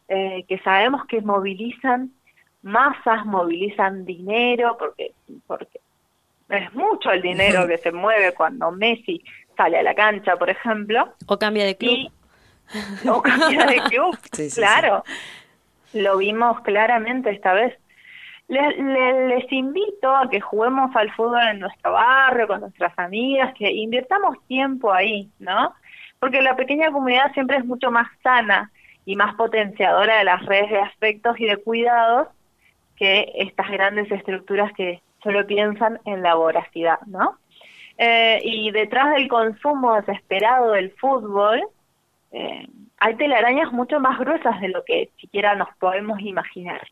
eh, 0.09 0.43
que 0.49 0.57
sabemos 0.59 1.05
que 1.05 1.21
movilizan 1.21 2.11
masas, 2.61 3.25
movilizan 3.25 4.03
dinero, 4.03 4.75
porque 4.77 5.13
porque 5.47 5.79
es 6.49 6.73
mucho 6.73 7.09
el 7.09 7.21
dinero 7.21 7.65
que 7.65 7.77
se 7.77 7.93
mueve 7.93 8.33
cuando 8.33 8.69
Messi 8.69 9.23
sale 9.55 9.77
a 9.79 9.83
la 9.83 9.95
cancha, 9.95 10.35
por 10.35 10.49
ejemplo, 10.49 11.13
O 11.27 11.39
cambia 11.39 11.63
de 11.63 11.77
club. 11.77 11.89
y 11.93 12.11
o 13.07 13.21
cambia 13.21 13.65
de 13.65 13.77
club, 13.83 14.17
Sí, 14.33 14.49
sí, 14.49 14.59
claro. 14.59 15.05
Lo 15.93 16.17
vimos 16.17 16.59
claramente 16.61 17.29
esta 17.31 17.53
vez. 17.53 17.77
Les, 18.47 18.77
le- 18.77 19.27
les 19.29 19.51
invito 19.51 20.13
a 20.15 20.29
que 20.29 20.41
juguemos 20.41 20.95
al 20.95 21.11
fútbol 21.13 21.41
en 21.49 21.59
nuestro 21.59 21.93
barrio, 21.93 22.47
con 22.47 22.61
nuestras 22.61 22.97
amigas, 22.97 23.53
que 23.57 23.71
invirtamos 23.71 24.37
tiempo 24.47 24.91
ahí, 24.91 25.29
¿no? 25.39 25.73
Porque 26.19 26.41
la 26.41 26.55
pequeña 26.55 26.91
comunidad 26.91 27.31
siempre 27.33 27.57
es 27.57 27.65
mucho 27.65 27.91
más 27.91 28.07
sana 28.21 28.71
y 29.05 29.15
más 29.15 29.35
potenciadora 29.35 30.17
de 30.17 30.23
las 30.23 30.45
redes 30.45 30.69
de 30.71 30.79
afectos 30.79 31.39
y 31.39 31.45
de 31.45 31.57
cuidados 31.57 32.27
que 32.95 33.31
estas 33.35 33.69
grandes 33.69 34.11
estructuras 34.11 34.71
que 34.73 35.01
solo 35.21 35.45
piensan 35.47 35.99
en 36.05 36.21
la 36.21 36.35
voracidad, 36.35 36.99
¿no? 37.07 37.37
Eh, 37.97 38.39
y 38.43 38.71
detrás 38.71 39.13
del 39.13 39.27
consumo 39.27 39.95
desesperado 39.95 40.71
del 40.71 40.91
fútbol, 40.91 41.61
eh, 42.31 42.67
hay 43.03 43.15
telarañas 43.15 43.69
mucho 43.73 43.99
más 43.99 44.17
gruesas 44.17 44.61
de 44.61 44.69
lo 44.69 44.85
que 44.85 45.09
siquiera 45.19 45.55
nos 45.55 45.67
podemos 45.75 46.21
imaginar. 46.21 46.87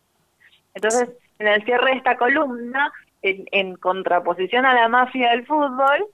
Entonces, 0.73 1.09
en 1.39 1.47
el 1.47 1.63
cierre 1.63 1.91
de 1.91 1.97
esta 1.97 2.17
columna, 2.17 2.91
en, 3.21 3.45
en 3.53 3.77
contraposición 3.77 4.65
a 4.65 4.73
la 4.73 4.89
mafia 4.89 5.29
del 5.29 5.45
fútbol, 5.45 6.05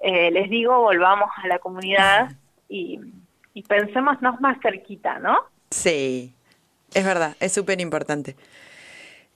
eh, 0.00 0.32
les 0.32 0.50
digo, 0.50 0.80
volvamos 0.80 1.30
a 1.36 1.46
la 1.46 1.60
comunidad 1.60 2.32
y, 2.68 2.98
y 3.54 3.62
pensémonos 3.62 4.40
más 4.40 4.58
cerquita, 4.60 5.20
¿no? 5.20 5.38
Sí, 5.70 6.34
es 6.92 7.04
verdad, 7.04 7.36
es 7.38 7.52
súper 7.52 7.80
importante. 7.80 8.34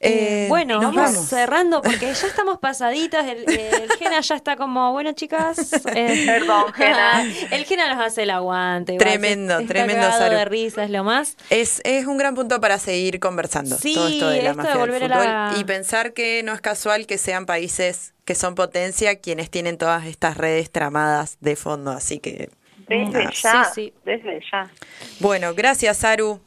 Eh, 0.02 0.46
bueno, 0.48 0.80
nos 0.80 0.94
vamos, 0.94 1.12
vamos. 1.12 1.28
cerrando 1.28 1.82
porque 1.82 2.06
ya 2.14 2.26
estamos 2.26 2.58
pasaditas. 2.58 3.26
El, 3.28 3.44
el 3.50 3.90
Gena 3.98 4.20
ya 4.20 4.34
está 4.34 4.56
como, 4.56 4.92
bueno, 4.92 5.12
chicas. 5.12 5.72
eh, 5.94 6.22
Perdón, 6.26 6.72
Gena. 6.72 7.22
El 7.50 7.64
Gena 7.66 7.94
nos 7.94 8.06
hace 8.06 8.22
el 8.22 8.30
aguante. 8.30 8.96
Tremendo, 8.96 9.58
está 9.58 9.68
tremendo, 9.74 10.10
Saru. 10.10 10.36
de 10.36 10.44
risa, 10.46 10.84
es 10.84 10.90
lo 10.90 11.04
más. 11.04 11.36
Es, 11.50 11.82
es 11.84 12.06
un 12.06 12.16
gran 12.16 12.34
punto 12.34 12.60
para 12.62 12.78
seguir 12.78 13.20
conversando 13.20 13.76
Sí, 13.76 13.92
todo 13.94 14.08
esto 14.08 14.28
de 14.30 14.42
la 14.42 14.50
esto 14.52 14.62
de 14.62 14.68
del 14.68 15.02
fútbol 15.02 15.08
la- 15.10 15.54
y 15.58 15.64
pensar 15.64 16.14
que 16.14 16.42
no 16.44 16.54
es 16.54 16.62
casual 16.62 17.06
que 17.06 17.18
sean 17.18 17.44
países 17.44 18.14
que 18.24 18.34
son 18.34 18.54
potencia 18.54 19.16
quienes 19.20 19.50
tienen 19.50 19.76
todas 19.76 20.06
estas 20.06 20.36
redes 20.38 20.70
tramadas 20.70 21.36
de 21.40 21.56
fondo, 21.56 21.90
así 21.90 22.20
que 22.20 22.48
Desde 22.88 23.10
nada. 23.24 23.30
ya, 23.34 23.64
Sí, 23.64 23.70
sí. 23.74 23.94
desde 24.04 24.40
ya. 24.50 24.70
bueno, 25.18 25.52
gracias 25.54 25.98
Saru. 25.98 26.40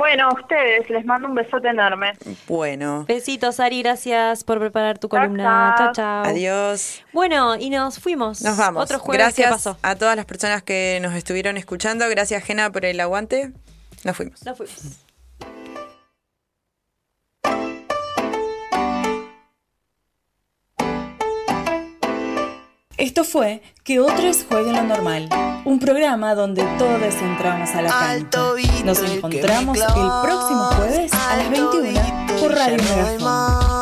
Bueno, 0.00 0.30
a 0.30 0.32
ustedes 0.34 0.88
les 0.88 1.04
mando 1.04 1.28
un 1.28 1.34
besote 1.34 1.68
enorme. 1.68 2.14
Bueno, 2.48 3.04
Besitos, 3.06 3.60
Ari, 3.60 3.82
gracias 3.82 4.44
por 4.44 4.58
preparar 4.58 4.98
tu 4.98 5.08
Chao, 5.08 5.20
columna. 5.20 5.74
Chao, 5.76 5.92
chao. 5.92 6.24
adiós. 6.24 7.04
Bueno, 7.12 7.54
y 7.56 7.68
nos 7.68 7.98
fuimos. 7.98 8.40
Nos 8.40 8.56
vamos. 8.56 8.82
Otro 8.82 8.98
jueves 8.98 9.18
gracias 9.26 9.48
¿qué 9.48 9.52
pasó. 9.52 9.76
a 9.82 9.96
todas 9.96 10.16
las 10.16 10.24
personas 10.24 10.62
que 10.62 11.00
nos 11.02 11.12
estuvieron 11.12 11.58
escuchando. 11.58 12.08
Gracias 12.08 12.42
Gena 12.42 12.72
por 12.72 12.86
el 12.86 12.98
aguante. 12.98 13.52
Nos 14.02 14.16
fuimos. 14.16 14.42
Nos 14.42 14.56
fuimos. 14.56 15.09
Esto 23.10 23.24
fue 23.24 23.60
Que 23.82 23.98
Otros 23.98 24.46
Jueguen 24.48 24.76
lo 24.76 24.84
Normal, 24.84 25.28
un 25.64 25.80
programa 25.80 26.36
donde 26.36 26.62
todos 26.78 27.12
entramos 27.20 27.68
a 27.70 27.82
la 27.82 27.90
cancha. 27.90 28.40
Nos 28.84 29.02
encontramos 29.02 29.78
el 29.78 29.84
próximo 30.22 30.70
jueves 30.76 31.12
a 31.12 31.36
las 31.38 31.50
21 31.50 32.00
por 32.38 32.52
Radio 32.54 32.76
Megafon. 32.76 33.79